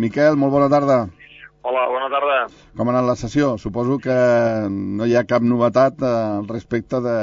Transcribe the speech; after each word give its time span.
Miquel, 0.00 0.38
molt 0.40 0.54
bona 0.54 0.70
tarda. 0.72 0.94
Hola, 1.68 1.80
bona 1.92 2.06
tarda. 2.08 2.36
Com 2.78 2.88
ha 2.88 2.92
anat 2.94 3.04
la 3.10 3.14
sessió? 3.20 3.50
Suposo 3.60 3.98
que 4.00 4.14
no 4.72 5.04
hi 5.04 5.12
ha 5.18 5.22
cap 5.28 5.44
novetat 5.44 6.00
eh, 6.00 6.12
al 6.38 6.46
respecte 6.48 7.00
de, 7.04 7.16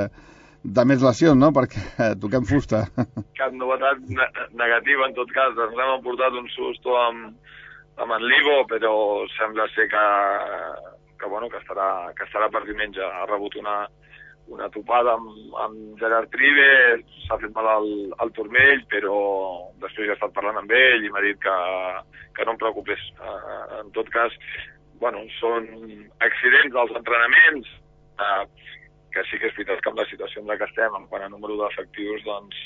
de 0.78 0.84
més 0.86 1.02
lesions, 1.02 1.40
no? 1.42 1.50
Perquè 1.56 1.82
eh, 2.06 2.12
toquem 2.22 2.46
fusta. 2.46 2.84
Cap 3.42 3.58
novetat 3.58 4.06
ne 4.14 4.28
negativa, 4.62 5.08
en 5.10 5.18
tot 5.18 5.34
cas. 5.34 5.58
Ens 5.66 5.82
hem 5.82 5.96
emportat 5.96 6.38
un 6.38 6.46
susto 6.54 6.94
amb, 7.08 7.34
amb 8.06 8.18
en 8.20 8.28
Livo, 8.36 8.60
però 8.70 8.94
sembla 9.34 9.66
ser 9.74 9.90
que, 9.90 10.06
que, 11.18 11.26
bueno, 11.26 11.50
que, 11.50 11.64
estarà, 11.64 11.90
que 12.14 12.30
estarà 12.30 12.54
per 12.54 12.68
diumenge. 12.70 13.02
Ha 13.02 13.26
rebut 13.34 13.58
una, 13.64 13.80
una 14.50 14.70
topada 14.74 15.14
amb, 15.18 15.30
amb 15.64 16.00
Gerard 16.02 16.32
Tribe, 16.34 16.68
s'ha 17.26 17.38
fet 17.42 17.54
mal 17.56 17.70
al, 17.70 17.90
al 18.24 18.34
turmell, 18.38 18.84
però 18.92 19.16
després 19.84 20.10
he 20.10 20.16
estat 20.18 20.34
parlant 20.36 20.60
amb 20.62 20.74
ell 20.76 21.06
i 21.06 21.12
m'ha 21.14 21.24
dit 21.26 21.40
que, 21.44 21.56
que 22.38 22.46
no 22.48 22.56
em 22.56 22.62
preocupés. 22.62 23.04
Uh, 23.22 23.82
en 23.82 23.92
tot 23.98 24.10
cas, 24.14 24.36
bueno, 25.02 25.24
són 25.38 25.70
accidents 26.26 26.74
dels 26.76 26.96
entrenaments, 27.02 27.74
uh, 28.20 28.44
que 29.14 29.26
sí 29.30 29.42
que 29.42 29.50
és 29.50 29.58
veritat 29.58 29.82
que 29.84 29.94
amb 29.94 30.02
la 30.02 30.10
situació 30.10 30.42
en 30.44 30.50
la 30.52 30.58
que 30.60 30.70
estem, 30.70 30.96
en 30.98 31.08
quant 31.12 31.26
a 31.26 31.32
número 31.32 31.58
d'efectius, 31.62 32.26
doncs 32.28 32.64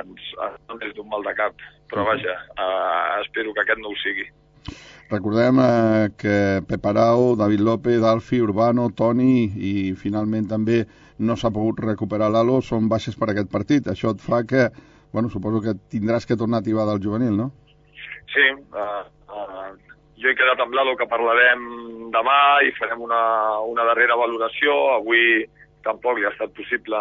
ens, 0.00 0.30
ens 0.72 0.88
és 0.88 0.94
d'un 0.96 1.10
mal 1.10 1.26
de 1.26 1.34
cap. 1.38 1.66
Però 1.90 2.06
vaja, 2.08 2.38
uh, 2.56 3.20
espero 3.22 3.54
que 3.54 3.64
aquest 3.64 3.82
no 3.82 3.94
ho 3.94 4.00
sigui. 4.02 4.26
Recordem 5.10 5.58
eh, 5.60 6.08
que 6.16 6.62
Pep 6.68 6.86
Arau, 6.86 7.34
David 7.36 7.60
López, 7.60 8.02
Alfi, 8.02 8.40
Urbano, 8.40 8.88
Toni 8.96 9.50
i 9.52 9.92
finalment 10.00 10.48
també 10.48 10.84
no 11.18 11.36
s'ha 11.36 11.52
pogut 11.54 11.82
recuperar 11.84 12.30
l'Alo, 12.32 12.60
són 12.64 12.88
baixes 12.88 13.18
per 13.18 13.30
aquest 13.30 13.50
partit. 13.52 13.90
Això 13.90 14.14
et 14.14 14.22
fa 14.24 14.42
que, 14.48 14.68
bueno, 15.12 15.30
suposo 15.30 15.60
que 15.62 15.76
tindràs 15.92 16.26
que 16.26 16.38
tornar 16.40 16.62
a 16.62 16.66
tibar 16.66 16.86
del 16.88 17.02
juvenil, 17.04 17.36
no? 17.36 17.50
Sí, 18.32 18.46
uh, 18.74 19.04
uh, 19.30 19.68
jo 20.18 20.30
he 20.30 20.38
quedat 20.38 20.64
amb 20.64 20.74
l'Alo 20.74 20.96
que 20.98 21.10
parlarem 21.10 21.68
demà 22.14 22.40
i 22.66 22.72
farem 22.78 23.04
una, 23.04 23.20
una 23.68 23.86
darrera 23.90 24.18
valoració. 24.18 24.74
Avui 24.96 25.44
tampoc 25.84 26.18
li 26.18 26.26
ha 26.26 26.32
estat 26.32 26.56
possible 26.56 26.98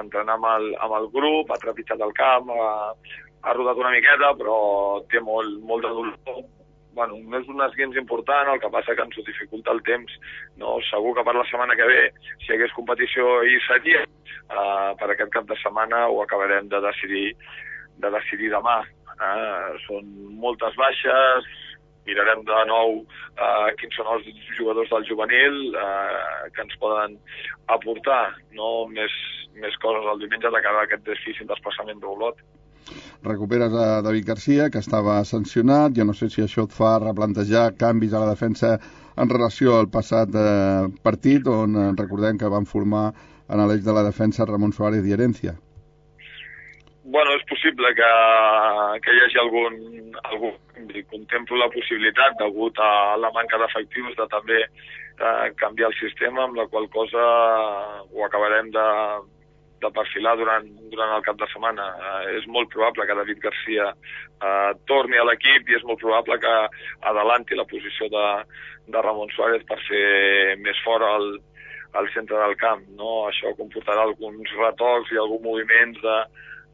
entrenar 0.00 0.38
amb 0.38 0.48
el, 0.54 0.72
amb 0.86 0.96
el 1.02 1.10
grup, 1.12 1.50
ha 1.50 1.60
trepitjat 1.60 2.00
el 2.06 2.14
camp, 2.16 2.54
ha, 2.54 2.72
ha 3.42 3.54
rodat 3.58 3.80
una 3.82 3.92
miqueta, 3.92 4.32
però 4.38 4.56
té 5.10 5.20
molt, 5.20 5.58
molt 5.66 5.84
de 5.84 5.94
dolor, 5.98 6.44
bueno, 6.94 7.18
no 7.24 7.40
és 7.40 7.48
un 7.48 7.62
esguins 7.64 7.96
important, 8.00 8.50
el 8.52 8.60
que 8.62 8.70
passa 8.72 8.94
que 8.96 9.04
ens 9.06 9.18
ho 9.18 9.24
dificulta 9.26 9.72
el 9.74 9.82
temps. 9.88 10.14
No? 10.60 10.76
Segur 10.90 11.14
que 11.16 11.24
per 11.26 11.36
la 11.36 11.46
setmana 11.50 11.76
que 11.78 11.88
ve, 11.88 12.02
si 12.42 12.50
hi 12.50 12.56
hagués 12.56 12.76
competició 12.76 13.40
i 13.48 13.58
seria, 13.66 14.04
uh, 14.48 14.92
per 15.00 15.10
aquest 15.12 15.32
cap 15.34 15.48
de 15.50 15.58
setmana 15.62 16.06
ho 16.08 16.22
acabarem 16.22 16.68
de 16.72 16.82
decidir, 16.84 17.28
de 18.04 18.14
decidir 18.18 18.52
demà. 18.54 18.80
Uh, 19.12 19.76
són 19.86 20.08
moltes 20.42 20.76
baixes, 20.80 21.50
mirarem 22.06 22.42
de 22.46 22.62
nou 22.66 22.96
uh, 23.02 23.68
quins 23.78 23.94
són 23.94 24.08
els 24.16 24.26
jugadors 24.56 24.90
del 24.90 25.06
juvenil 25.06 25.58
uh, 25.78 26.48
que 26.54 26.64
ens 26.64 26.74
poden 26.82 27.14
aportar 27.70 28.34
no? 28.58 28.88
més, 28.90 29.14
més 29.54 29.76
coses 29.84 30.08
el 30.10 30.24
diumenge 30.24 30.50
de 30.50 30.62
cara 30.64 30.82
a 30.82 30.88
aquest 30.88 31.06
difícil 31.06 31.46
desplaçament 31.46 32.02
d'Olot 32.02 32.42
recuperes 33.22 33.72
a 33.72 34.02
David 34.02 34.26
Garcia, 34.26 34.68
que 34.70 34.82
estava 34.82 35.20
sancionat. 35.24 35.96
Jo 35.96 36.06
no 36.08 36.14
sé 36.14 36.28
si 36.30 36.42
això 36.42 36.66
et 36.66 36.76
fa 36.76 36.98
replantejar 37.02 37.72
canvis 37.78 38.14
a 38.14 38.22
la 38.24 38.30
defensa 38.32 38.78
en 39.16 39.28
relació 39.28 39.76
al 39.78 39.90
passat 39.92 40.32
eh, 40.34 40.88
partit, 41.02 41.46
on 41.46 41.76
eh, 41.76 41.90
recordem 41.98 42.38
que 42.38 42.50
van 42.52 42.66
formar 42.66 43.10
en 43.48 43.66
l'eix 43.68 43.84
de 43.84 43.92
la 43.92 44.06
defensa 44.06 44.46
Ramon 44.48 44.72
Suárez 44.72 45.04
i 45.06 45.12
Herencia. 45.12 45.54
Bueno, 47.12 47.34
és 47.36 47.42
possible 47.50 47.90
que, 47.98 48.10
que 49.04 49.12
hi 49.12 49.20
hagi 49.24 49.40
algun, 49.42 49.74
algun 50.22 50.54
contemplo 51.10 51.58
la 51.60 51.68
possibilitat, 51.74 52.38
degut 52.40 52.78
a 52.80 53.18
la 53.20 53.30
manca 53.34 53.58
d'efectius, 53.60 54.14
de 54.16 54.26
també 54.32 54.60
eh, 54.62 55.50
canviar 55.60 55.90
el 55.90 55.98
sistema, 55.98 56.46
amb 56.46 56.56
la 56.56 56.66
qual 56.72 56.88
cosa 56.94 57.26
ho 58.06 58.24
acabarem 58.24 58.70
de, 58.72 58.86
de 59.82 59.90
perfilar 59.94 60.34
durant, 60.40 60.66
durant 60.92 61.14
el 61.16 61.24
cap 61.26 61.38
de 61.40 61.48
setmana. 61.52 61.86
Eh, 62.08 62.36
és 62.38 62.48
molt 62.56 62.70
probable 62.72 63.06
que 63.08 63.16
David 63.18 63.40
Garcia 63.44 63.88
eh, 63.92 64.72
torni 64.90 65.18
a 65.18 65.26
l'equip 65.28 65.68
i 65.70 65.78
és 65.78 65.86
molt 65.88 66.02
probable 66.02 66.38
que 66.42 66.54
adelanti 67.12 67.58
la 67.58 67.68
posició 67.68 68.10
de, 68.12 68.26
de 68.94 69.02
Ramon 69.06 69.32
Suárez 69.34 69.66
per 69.68 69.80
ser 69.88 70.06
més 70.62 70.78
fora 70.86 71.14
al, 71.18 71.34
al 71.98 72.08
centre 72.14 72.38
del 72.38 72.56
camp. 72.60 72.86
No? 72.98 73.26
Això 73.30 73.54
comportarà 73.58 74.06
alguns 74.06 74.56
retocs 74.60 75.12
i 75.12 75.20
alguns 75.20 75.46
moviments 75.46 76.00
de, 76.04 76.18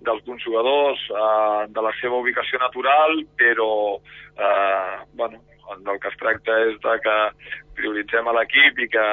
d'alguns 0.07 0.45
jugadors, 0.45 1.03
eh, 1.11 1.67
de 1.75 1.85
la 1.85 1.93
seva 2.01 2.21
ubicació 2.23 2.61
natural, 2.63 3.23
però 3.39 3.71
eh, 3.99 4.97
bueno, 5.19 5.43
del 5.77 6.01
que 6.01 6.11
es 6.11 6.19
tracta 6.21 6.57
és 6.67 6.79
de 6.85 6.95
que 7.05 7.17
prioritzem 7.79 8.27
a 8.27 8.35
l'equip 8.35 8.81
i 8.83 8.89
que 8.91 9.05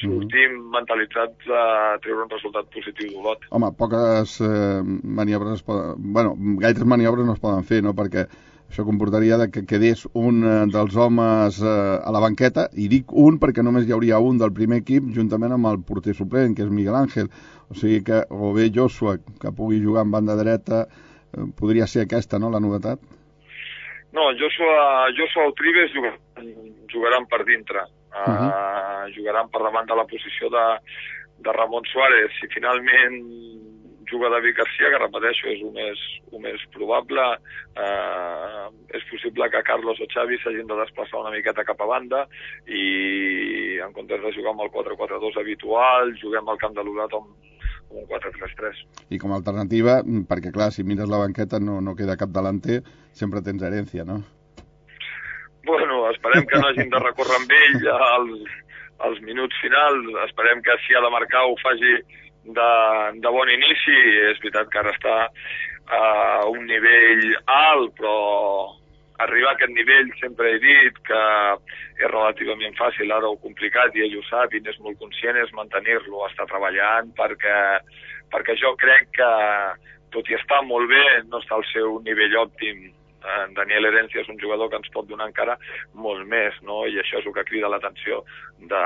sortim 0.00 0.56
mm. 0.56 0.72
mentalitzats 0.74 1.52
a 1.52 1.64
treure 2.02 2.24
un 2.24 2.32
resultat 2.32 2.68
positiu 2.74 3.12
d'Olot. 3.14 3.46
Home, 3.54 3.70
poques 3.78 4.40
eh, 4.42 4.82
maniobres 5.20 5.60
es 5.60 5.66
poden... 5.66 5.94
Bueno, 6.16 6.34
gaires 6.62 6.88
maniobres 6.88 7.28
no 7.28 7.36
es 7.36 7.42
poden 7.42 7.66
fer, 7.68 7.82
no?, 7.86 7.94
perquè 7.98 8.26
això 8.66 8.82
comportaria 8.82 9.38
de 9.38 9.46
que 9.54 9.62
quedés 9.70 10.06
un 10.12 10.42
eh, 10.42 10.54
dels 10.72 10.96
homes 10.98 11.60
eh, 11.62 11.74
a 12.02 12.14
la 12.14 12.22
banqueta, 12.22 12.66
i 12.74 12.88
dic 12.92 13.12
un 13.26 13.38
perquè 13.42 13.62
només 13.62 13.86
hi 13.86 13.94
hauria 13.94 14.18
un 14.18 14.40
del 14.42 14.54
primer 14.56 14.82
equip 14.82 15.12
juntament 15.14 15.54
amb 15.54 15.70
el 15.70 15.82
porter 15.86 16.16
suplent, 16.18 16.56
que 16.56 16.66
és 16.66 16.72
Miguel 16.72 16.98
Ángel. 16.98 17.30
O 17.70 17.78
sigui 17.78 18.02
que, 18.06 18.24
o 18.30 18.52
bé 18.56 18.70
Joshua, 18.74 19.16
que 19.42 19.54
pugui 19.54 19.78
jugar 19.82 20.06
en 20.06 20.16
banda 20.16 20.38
dreta, 20.38 20.86
eh, 20.86 21.46
podria 21.60 21.86
ser 21.86 22.06
aquesta, 22.06 22.42
no?, 22.42 22.50
la 22.50 22.62
novetat? 22.62 22.98
No, 24.16 24.30
Joshua, 24.40 25.12
Joshua 25.18 25.52
Tribes 25.58 25.92
jugaran, 25.92 26.20
jugaran 26.88 27.28
per 27.28 27.44
dintre. 27.44 27.84
Uh 28.16 28.24
-huh. 28.24 28.48
uh, 28.48 29.04
jugaran 29.12 29.50
per 29.52 29.60
davant 29.60 29.86
de 29.86 29.94
la 29.94 30.06
posició 30.08 30.48
de, 30.48 30.66
de 31.44 31.52
Ramon 31.52 31.84
Suárez. 31.84 32.30
Si 32.40 32.46
finalment 32.48 33.14
juga 34.10 34.28
David 34.28 34.54
Garcia, 34.56 34.90
que 34.90 34.98
repeteixo, 34.98 35.48
és 35.50 35.60
el 35.60 35.72
més, 35.74 36.02
el 36.32 36.40
més 36.40 36.62
probable. 36.74 37.24
Eh, 37.76 38.66
és 38.96 39.04
possible 39.10 39.50
que 39.50 39.62
Carlos 39.66 40.00
o 40.00 40.06
Xavi 40.12 40.38
s'hagin 40.38 40.70
de 40.70 40.78
desplaçar 40.80 41.20
una 41.20 41.34
miqueta 41.34 41.64
cap 41.64 41.80
a 41.82 41.90
banda 41.90 42.22
i 42.66 43.78
en 43.84 43.92
comptes 43.92 44.22
de 44.22 44.32
jugar 44.32 44.54
amb 44.54 44.64
el 44.66 44.70
4-4-2 44.70 45.40
habitual, 45.42 46.14
juguem 46.22 46.48
al 46.48 46.60
camp 46.62 46.74
de 46.78 46.86
l'Urat 46.86 47.12
amb, 47.18 47.34
un 47.90 48.06
4-3-3. 48.10 48.82
I 49.14 49.18
com 49.22 49.32
a 49.32 49.38
alternativa, 49.40 50.00
perquè 50.28 50.52
clar, 50.54 50.70
si 50.74 50.84
mires 50.84 51.10
la 51.10 51.20
banqueta 51.22 51.60
no, 51.62 51.80
no 51.80 51.94
queda 51.98 52.18
cap 52.20 52.32
delanter, 52.34 52.82
sempre 53.12 53.42
tens 53.46 53.62
herència, 53.62 54.06
no? 54.08 54.20
Bueno, 55.66 56.04
esperem 56.12 56.46
que 56.46 56.60
no 56.60 56.68
hagin 56.68 56.90
de 56.92 57.02
recórrer 57.02 57.40
amb 57.40 57.54
ell 57.58 57.88
als, 57.94 58.52
als 59.08 59.22
minuts 59.26 59.58
finals, 59.62 60.12
esperem 60.28 60.62
que 60.62 60.76
si 60.84 60.94
ha 60.94 61.02
de 61.02 61.10
marcar 61.10 61.42
ho 61.46 61.56
faci 61.62 61.94
de, 62.46 62.70
de 63.22 63.32
bon 63.34 63.50
inici, 63.50 63.96
és 64.30 64.38
veritat 64.42 64.70
que 64.70 64.82
ara 64.82 64.94
està 64.94 65.16
a 65.86 66.46
un 66.50 66.66
nivell 66.66 67.26
alt, 67.46 67.94
però 67.98 68.16
arribar 69.24 69.52
a 69.52 69.56
aquest 69.56 69.72
nivell 69.72 70.10
sempre 70.20 70.52
he 70.52 70.58
dit 70.62 70.98
que 71.08 71.22
és 71.96 72.10
relativament 72.10 72.76
fàcil, 72.78 73.12
ara 73.12 73.30
ho 73.30 73.38
complicat 73.40 73.96
i 73.96 74.04
ell 74.06 74.18
ho 74.18 74.24
sap 74.28 74.54
i 74.54 74.60
n'és 74.60 74.78
molt 74.84 74.98
conscient, 75.00 75.38
és 75.40 75.54
mantenir-lo, 75.56 76.26
està 76.28 76.46
treballant 76.50 77.12
perquè, 77.18 77.56
perquè 78.32 78.58
jo 78.60 78.74
crec 78.80 79.08
que 79.16 79.30
tot 80.14 80.28
i 80.30 80.36
estar 80.38 80.62
molt 80.64 80.90
bé, 80.92 81.04
no 81.30 81.40
està 81.42 81.56
al 81.58 81.66
seu 81.72 81.98
nivell 82.06 82.36
òptim. 82.44 82.86
En 83.26 83.54
Daniel 83.56 83.88
Herencia 83.88 84.22
és 84.22 84.28
un 84.32 84.38
jugador 84.38 84.70
que 84.70 84.78
ens 84.78 84.90
pot 84.94 85.08
donar 85.08 85.26
encara 85.30 85.56
molt 85.94 86.26
més, 86.30 86.54
no? 86.62 86.84
i 86.86 86.98
això 87.02 87.20
és 87.20 87.26
el 87.26 87.34
que 87.34 87.46
crida 87.48 87.70
l'atenció 87.72 88.22
de, 88.60 88.82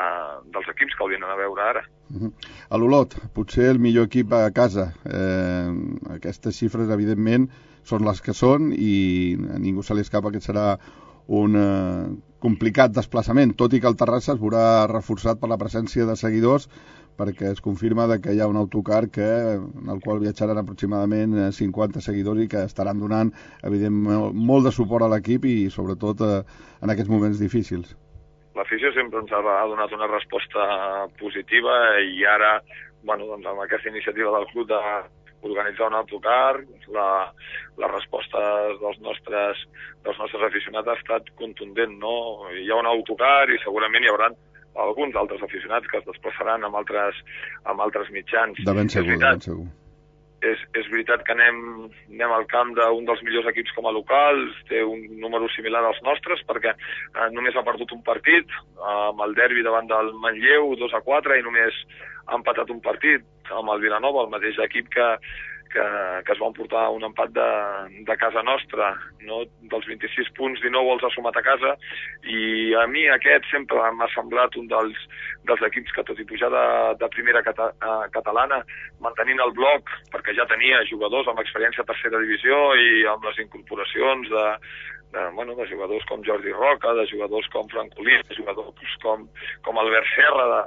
dels 0.54 0.70
equips 0.74 0.96
que 0.96 1.04
el 1.04 1.12
venen 1.14 1.30
a 1.30 1.36
veure 1.36 1.62
ara. 1.62 1.82
Uh 2.10 2.22
-huh. 2.22 2.32
A 2.70 2.78
l'Olot, 2.78 3.16
potser 3.34 3.68
el 3.70 3.78
millor 3.78 4.06
equip 4.06 4.32
a 4.32 4.50
casa. 4.50 4.92
Eh, 5.04 5.68
aquestes 6.16 6.56
xifres, 6.56 6.88
evidentment, 6.88 7.50
són 7.84 8.04
les 8.04 8.20
que 8.20 8.32
són 8.32 8.72
i 8.72 9.36
a 9.54 9.58
ningú 9.58 9.82
se 9.82 9.94
li 9.94 10.00
escapa 10.00 10.30
que 10.30 10.40
serà 10.40 10.78
un 11.30 11.56
eh, 11.56 12.06
complicat 12.42 12.94
desplaçament, 12.96 13.52
tot 13.54 13.74
i 13.76 13.80
que 13.80 13.86
el 13.90 13.98
Terrassa 14.00 14.34
es 14.34 14.40
veurà 14.40 14.88
reforçat 14.90 15.38
per 15.38 15.50
la 15.50 15.60
presència 15.60 16.06
de 16.08 16.16
seguidors 16.18 16.66
perquè 17.20 17.50
es 17.52 17.60
confirma 17.60 18.06
de 18.08 18.16
que 18.24 18.32
hi 18.32 18.40
ha 18.40 18.48
un 18.48 18.56
autocar 18.56 19.02
que, 19.12 19.28
en 19.60 19.90
el 19.92 20.00
qual 20.04 20.22
viatjaran 20.22 20.60
aproximadament 20.60 21.36
50 21.52 22.00
seguidors 22.00 22.40
i 22.40 22.48
que 22.48 22.62
estaran 22.64 23.02
donant, 23.02 23.32
evidentment, 23.68 24.30
molt 24.50 24.64
de 24.64 24.72
suport 24.72 25.04
a 25.04 25.10
l'equip 25.12 25.44
i, 25.44 25.56
sobretot, 25.74 26.24
eh, 26.24 26.62
en 26.80 26.94
aquests 26.94 27.12
moments 27.12 27.42
difícils. 27.42 27.92
L'afició 28.56 28.90
sempre 28.96 29.20
ens 29.20 29.32
ha 29.36 29.42
donat 29.68 29.92
una 29.96 30.08
resposta 30.10 30.64
positiva 31.20 31.76
i 32.00 32.24
ara, 32.24 32.56
bueno, 33.04 33.28
doncs 33.28 33.46
amb 33.52 33.62
aquesta 33.66 33.92
iniciativa 33.92 34.32
del 34.38 34.48
club 34.54 34.72
de 34.72 34.80
organitzar 35.46 35.88
un 35.88 35.96
autocar, 35.98 36.60
la, 36.94 37.08
la 37.80 37.90
resposta 37.92 38.40
dels 38.82 39.00
nostres, 39.04 39.64
dels 40.04 40.20
nostres 40.20 40.46
aficionats 40.50 40.88
ha 40.92 40.98
estat 40.98 41.32
contundent, 41.40 41.98
no? 42.02 42.14
Hi 42.52 42.68
ha 42.70 42.78
un 42.80 42.88
autocar 42.90 43.48
i 43.50 43.60
segurament 43.64 44.04
hi 44.04 44.12
haurà 44.12 44.30
alguns 44.80 45.16
altres 45.18 45.42
aficionats 45.42 45.88
que 45.90 45.98
es 45.98 46.06
desplaçaran 46.06 46.64
amb 46.64 46.78
altres, 46.78 47.18
amb 47.64 47.82
altres 47.84 48.10
mitjans. 48.14 48.60
De 48.64 48.74
ben 48.76 48.92
segur, 48.92 49.16
de 49.16 49.26
ben 49.26 49.44
segur. 49.44 49.68
És, 50.40 50.60
és 50.72 50.86
veritat 50.88 51.20
que 51.26 51.34
anem, 51.34 51.56
anem 52.08 52.32
al 52.32 52.46
camp 52.48 52.70
d'un 52.76 53.04
dels 53.04 53.20
millors 53.26 53.50
equips 53.50 53.74
com 53.76 53.84
a 53.84 53.92
locals, 53.92 54.54
té 54.70 54.80
un 54.80 55.02
número 55.20 55.50
similar 55.52 55.82
als 55.84 56.00
nostres, 56.06 56.40
perquè 56.48 56.72
eh, 56.72 57.26
només 57.34 57.56
ha 57.56 57.64
perdut 57.66 57.92
un 57.92 58.00
partit, 58.06 58.48
eh, 58.48 58.94
amb 59.10 59.20
el 59.26 59.36
derbi 59.36 59.66
davant 59.66 59.90
del 59.90 60.14
Manlleu, 60.22 60.72
2 60.80 60.96
a 60.96 61.02
4, 61.04 61.36
i 61.36 61.44
només 61.44 61.84
ha 62.26 62.38
empatat 62.38 62.72
un 62.72 62.80
partit 62.80 63.52
amb 63.52 63.74
el 63.74 63.84
Vilanova, 63.84 64.24
el 64.24 64.32
mateix 64.32 64.56
equip 64.64 64.88
que, 64.94 65.10
que, 65.72 65.86
que 66.26 66.32
es 66.34 66.40
van 66.42 66.54
portar 66.56 66.88
un 66.90 67.04
empat 67.06 67.32
de, 67.36 67.48
de 68.08 68.16
casa 68.20 68.42
nostra, 68.42 68.90
no? 69.26 69.42
dels 69.72 69.86
26 69.86 70.30
punts, 70.36 70.60
19 70.64 70.94
els 70.96 71.06
ha 71.06 71.12
sumat 71.14 71.38
a 71.38 71.44
casa, 71.46 71.74
i 72.26 72.74
a 72.78 72.86
mi 72.90 73.06
aquest 73.12 73.46
sempre 73.52 73.90
m'ha 73.96 74.08
semblat 74.14 74.58
un 74.60 74.68
dels, 74.70 74.98
dels 75.48 75.64
equips 75.70 75.94
que, 75.96 76.06
tot 76.08 76.20
i 76.20 76.26
pujar 76.28 76.50
de, 76.54 76.64
de 77.02 77.10
primera 77.14 77.44
cata, 77.46 77.70
uh, 77.78 78.06
catalana, 78.14 78.62
mantenint 79.04 79.42
el 79.46 79.54
bloc, 79.56 79.94
perquè 80.14 80.34
ja 80.38 80.48
tenia 80.50 80.82
jugadors 80.90 81.30
amb 81.30 81.42
experiència 81.44 81.86
a 81.86 81.90
tercera 81.92 82.22
divisió 82.22 82.62
i 82.74 83.06
amb 83.10 83.30
les 83.30 83.38
incorporacions 83.46 84.28
de, 84.32 84.46
de, 85.14 85.28
bueno, 85.38 85.54
de 85.54 85.68
jugadors 85.70 86.04
com 86.10 86.26
Jordi 86.26 86.52
Roca, 86.56 86.94
de 86.98 87.06
jugadors 87.12 87.48
com 87.54 87.70
Francolí, 87.70 88.18
de 88.26 88.42
jugadors 88.42 88.98
com, 89.04 89.26
com 89.66 89.80
Albert 89.80 90.10
Serra, 90.16 90.50
de, 90.50 90.60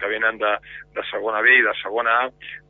que 0.00 0.08
venen 0.10 0.38
de, 0.38 0.56
de 0.96 1.04
segona 1.10 1.42
B 1.44 1.60
i 1.60 1.64
de 1.64 1.74
segona 1.82 2.16
A, 2.24 2.28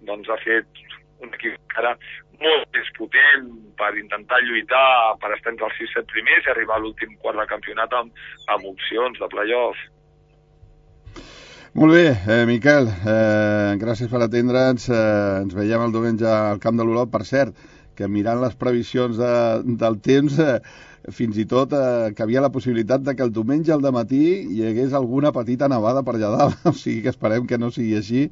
doncs 0.09 0.29
ha 0.31 0.39
fet 0.43 0.85
un 1.25 1.35
equip 1.35 1.57
encara 1.57 1.97
molt 2.43 2.69
més 2.77 2.89
potent 2.99 3.51
per 3.81 3.93
intentar 3.97 4.41
lluitar 4.45 5.17
per 5.23 5.33
estar 5.37 5.53
entre 5.55 5.69
els 5.71 5.79
6-7 5.81 6.09
primers 6.13 6.47
i 6.47 6.53
arribar 6.53 6.77
a 6.77 6.83
l'últim 6.85 7.15
quart 7.23 7.41
de 7.41 7.47
campionat 7.53 7.95
amb, 7.97 8.25
amb 8.53 8.73
opcions 8.73 9.21
de 9.21 9.29
playoff. 9.33 9.85
Molt 11.77 11.93
bé, 11.93 12.07
eh, 12.33 12.45
Miquel, 12.49 12.87
eh, 12.89 13.77
gràcies 13.77 14.09
per 14.09 14.23
atendre'ns. 14.25 14.89
Eh, 14.89 15.01
ens 15.43 15.57
veiem 15.57 15.83
el 15.85 15.93
diumenge 15.93 16.29
al 16.29 16.61
Camp 16.61 16.79
de 16.79 16.87
l'Olot. 16.89 17.11
Per 17.13 17.21
cert, 17.29 17.53
que 17.97 18.09
mirant 18.09 18.41
les 18.41 18.57
previsions 18.57 19.19
de, 19.21 19.33
del 19.83 19.99
temps, 20.01 20.39
eh, 20.41 20.61
fins 21.15 21.39
i 21.39 21.47
tot 21.47 21.73
eh, 21.77 22.13
que 22.17 22.23
havia 22.25 22.43
la 22.43 22.53
possibilitat 22.55 23.03
de 23.07 23.15
que 23.17 23.25
el 23.27 23.33
diumenge 23.35 23.73
al 23.73 23.85
matí 23.95 24.23
hi 24.53 24.63
hagués 24.67 24.95
alguna 24.95 25.33
petita 25.33 25.69
nevada 25.69 26.03
per 26.03 26.17
allà 26.17 26.33
dalt. 26.37 26.63
O 26.71 26.73
sigui 26.73 27.03
que 27.03 27.13
esperem 27.15 27.47
que 27.47 27.59
no 27.59 27.71
sigui 27.71 27.97
així 27.99 28.29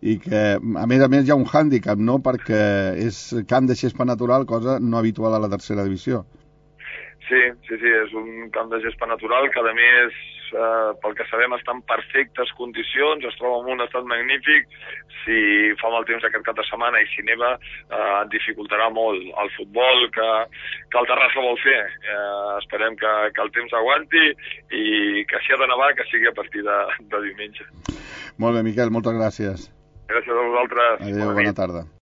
i 0.00 0.18
que, 0.22 0.42
a 0.58 0.86
més 0.86 1.02
a 1.02 1.08
més, 1.10 1.26
hi 1.26 1.32
ha 1.34 1.38
un 1.38 1.46
hàndicap, 1.48 1.98
no?, 1.98 2.20
perquè 2.22 2.60
és 3.02 3.18
camp 3.50 3.66
de 3.66 3.74
xespa 3.74 4.06
natural, 4.06 4.46
cosa 4.46 4.78
no 4.78 4.98
habitual 4.98 5.34
a 5.34 5.40
la 5.42 5.50
tercera 5.50 5.86
divisió. 5.86 6.22
Sí, 7.26 7.40
sí, 7.66 7.76
sí, 7.76 7.90
és 8.04 8.14
un 8.16 8.48
camp 8.54 8.70
de 8.70 8.78
gespa 8.84 9.08
natural 9.10 9.50
que, 9.52 9.60
a 9.60 9.74
més, 9.76 10.20
eh, 10.52 10.90
pel 11.02 11.16
que 11.18 11.26
sabem, 11.30 11.54
està 11.56 11.74
en 11.74 11.82
perfectes 11.88 12.52
condicions, 12.58 13.24
es 13.24 13.38
troba 13.40 13.60
en 13.62 13.72
un 13.74 13.84
estat 13.84 14.06
magnífic. 14.08 14.68
Si 15.24 15.38
fa 15.80 15.90
mal 15.92 16.06
temps 16.08 16.24
aquest 16.24 16.44
cap 16.46 16.56
de 16.56 16.64
setmana 16.68 17.00
i 17.02 17.08
si 17.12 17.24
neva, 17.26 17.54
eh, 17.58 18.20
dificultarà 18.34 18.88
molt 18.94 19.18
el 19.44 19.52
futbol 19.56 20.06
que, 20.14 20.28
que 20.92 21.02
el 21.02 21.10
Terrassa 21.10 21.44
vol 21.44 21.58
fer. 21.64 21.80
Eh, 21.84 22.52
esperem 22.60 22.96
que, 23.00 23.14
que 23.34 23.44
el 23.44 23.52
temps 23.56 23.76
aguanti 23.80 24.24
i 24.28 25.24
que 25.28 25.42
si 25.44 25.52
ha 25.52 25.60
de 25.60 25.70
nevar, 25.72 25.92
que 25.98 26.06
sigui 26.12 26.30
a 26.30 26.36
partir 26.36 26.64
de, 26.68 26.78
de 27.12 27.24
diumenge. 27.28 27.68
Molt 28.38 28.58
bé, 28.58 28.64
Miquel, 28.66 28.94
moltes 28.94 29.16
gràcies. 29.18 29.68
Gràcies 30.08 30.34
a 30.34 30.48
vosaltres. 30.52 31.00
Adéu, 31.04 31.24
bona, 31.26 31.38
bona 31.42 31.56
tarda. 31.56 31.88